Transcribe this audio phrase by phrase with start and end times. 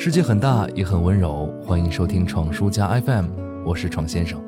[0.00, 1.52] 世界很大，也很温柔。
[1.66, 3.26] 欢迎收听闯书家 FM，
[3.64, 4.40] 我是闯先生。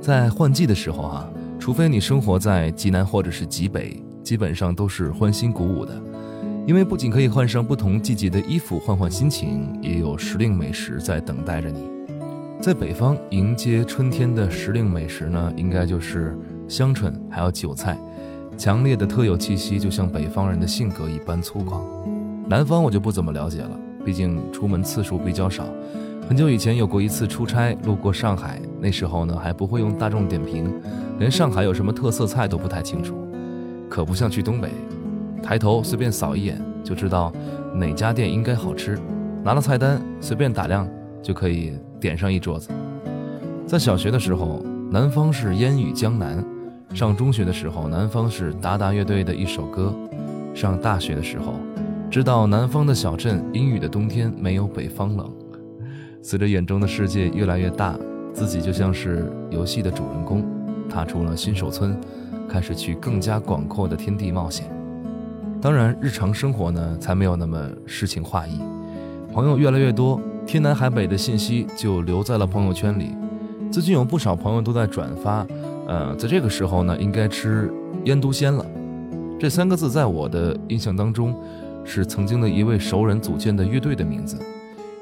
[0.00, 1.28] 在换季的时候啊，
[1.58, 6.00] 除非你生活在极南或者是极北，基本上都是欢欣鼓舞的，
[6.64, 11.90] 因为不仅可以换上不同季节的衣服换换心情，也有时令美食在等待着你。
[12.60, 17.98] 在北方迎接春天的时令美食呢，应该就是香椿还有韭菜，
[18.56, 21.80] 强烈的特有气息，就像北方人的性格一般粗犷。
[22.46, 23.70] 南方我就不怎么了解了，
[24.08, 25.66] 毕竟出门次数比较少。
[26.26, 30.72] 很久以前有过一次出差，路过上海，那时候呢还不会用大众点评，
[31.18, 33.14] 连上海有什么特色菜都不太清楚。
[33.86, 34.70] 可不像去东北，
[35.42, 37.30] 抬头随便扫一眼就知道
[37.74, 38.98] 哪家店应该好吃，
[39.44, 40.88] 拿了菜单随便打量
[41.22, 42.70] 就可以点上一桌子。
[43.66, 46.42] 在小学的时候，南方是烟雨江南；
[46.94, 49.92] 上中学的时候，南方是达达乐队的一首歌；
[50.54, 51.52] 上大学的时候，
[52.10, 55.30] 知道南方的小镇阴雨的冬天没有北方冷。
[56.22, 57.98] 随着眼中的世界越来越大，
[58.32, 60.42] 自己就像是游戏的主人公，
[60.88, 62.00] 踏出了新手村，
[62.48, 64.66] 开始去更加广阔的天地冒险。
[65.60, 68.58] 当然，日常生活呢，才没有那么诗情画意。
[69.30, 73.14] 朋友越来越多，天南海北的信息就留在了朋友圈里。
[73.70, 75.46] 最近有不少朋友都在转发，
[75.86, 77.70] 呃，在这个时候呢，应该吃
[78.04, 78.64] 腌笃鲜了。
[79.38, 81.32] 这三个字在我的印象当中，
[81.88, 84.38] 是曾经的一位熟人组建的乐队的名字。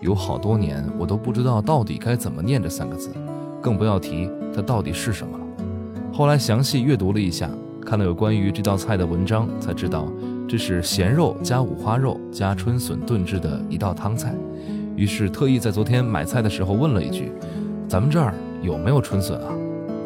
[0.00, 3.10] 有好多年，我都不知道到底该怎么念这三个字，
[3.62, 5.44] 更不要提它到底是什么了。
[6.12, 7.48] 后来详细阅读了一下，
[7.86, 10.12] 看了有关于这道菜的文章，才知道
[10.46, 14.34] 这是咸肉加五花肉加春笋炖制的一道汤菜。
[14.94, 17.32] 于是特意在昨天买菜的时候问了一句
[17.88, 19.52] ：“咱们这儿有没有春笋啊？”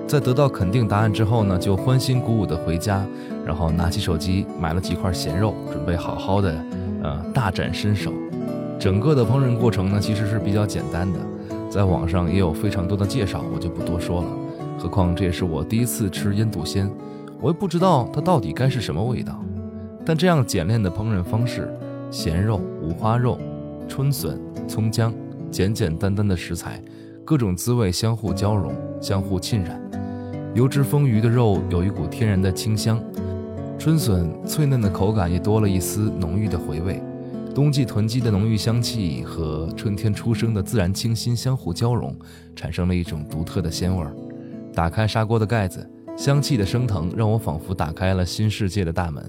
[0.09, 3.07] 在得到肯定答案之后呢，就欢欣鼓舞地回家，
[3.45, 6.65] 然后拿起手机买了几块咸肉，准备好好的，
[7.03, 8.11] 呃，大展身手。
[8.79, 11.19] 整个的烹饪过程呢，其实是比较简单的，
[11.69, 14.29] 在网上也有非常多的介绍，我就不多说了。
[14.79, 16.91] 何况这也是我第一次吃腌笃鲜，
[17.39, 19.39] 我也不知道它到底该是什么味道。
[20.07, 21.71] 但这样简练的烹饪方式，
[22.11, 23.39] 咸肉、五花肉、
[23.87, 25.13] 春笋、葱姜，
[25.51, 26.83] 简简单单的食材，
[27.27, 29.79] 各种滋味相互交融、相互浸染。
[30.55, 33.01] 油脂丰腴的肉有一股天然的清香，
[33.79, 37.01] 春笋脆嫩的口感也多了一丝浓郁的回味。
[37.55, 42.17] 冬季囤积的浓郁香气和春天初生的自然清新相互交融，
[42.57, 44.15] 产生了一种独特的鲜味儿。
[44.73, 49.23] 打开砂锅的盖子，香气的升腾让我仿佛打开了新世界的大门。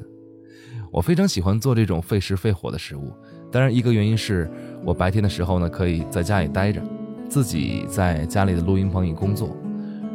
[0.91, 3.11] 我非常喜欢做这种费时费火的食物。
[3.51, 4.49] 当然，一个原因是
[4.83, 6.81] 我白天的时候呢可以在家里待着，
[7.27, 9.49] 自己在家里的录音棚里工作；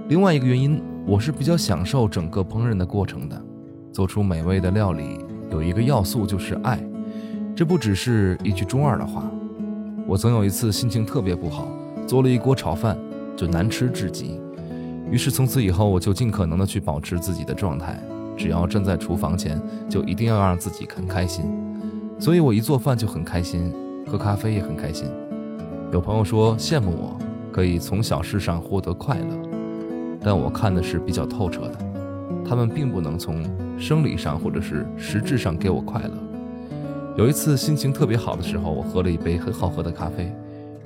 [0.08, 3.40] 另外一个原因，我是比较享受整个烹饪的过程的。
[3.92, 5.18] 做出美味的料理
[5.50, 6.82] 有一个要素就是爱。
[7.54, 9.30] 这不只是一句中二的话。
[10.06, 11.68] 我曾有一次心情特别不好，
[12.06, 12.98] 做了一锅炒饭，
[13.36, 14.40] 就难吃至极。
[15.10, 18.02] 于是从此以后，我就尽可能的去保持自己的状态，
[18.36, 21.44] 只要站在厨房前，就一定要让自己很开心。
[22.18, 23.72] 所以我一做饭就很开心，
[24.06, 25.06] 喝咖啡也很开心。
[25.92, 27.18] 有朋友说羡慕我
[27.52, 29.53] 可以从小事上获得快乐，
[30.24, 31.78] 但我看的是比较透彻的，
[32.48, 33.44] 他们并不能从
[33.78, 36.10] 生理上或者是实质上给我快乐。
[37.16, 40.32] 有一次心情特别好的时候，我喝了一杯很好喝的咖啡，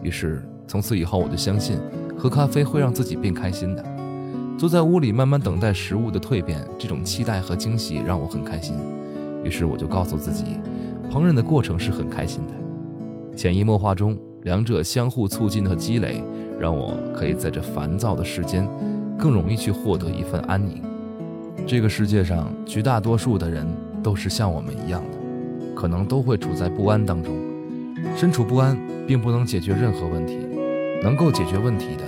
[0.02, 1.78] 于是从此以后我就相信，
[2.18, 3.84] 喝咖啡会让自己变开心的。
[4.58, 8.74] 坐在屋里慢慢等待食物的蜕变，这种期待和惊喜让我很开心。
[9.44, 10.44] 于是我就告诉自己，
[11.10, 12.52] 烹饪的过程是很开心的。
[13.36, 16.22] 潜移默化中，两者相互促进和积累，
[16.58, 18.68] 让我可以在这烦躁的世间，
[19.18, 20.82] 更容易去获得一份安宁。
[21.66, 23.66] 这个世界上绝大多数的人
[24.02, 25.18] 都是像我们一样的。
[25.74, 27.32] 可能都会处在不安当中，
[28.16, 28.76] 身处不安
[29.06, 30.36] 并不能解决任何问题，
[31.04, 32.02] 能够解决问题的，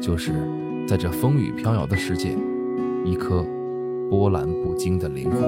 [0.00, 0.32] 就是
[0.88, 2.36] 在这风雨飘摇的世界，
[3.04, 3.46] 一颗
[4.10, 5.40] 波澜不惊的灵魂。